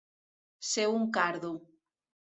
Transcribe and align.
Ser 0.69 0.87
un 0.95 1.05
cardo. 1.19 1.53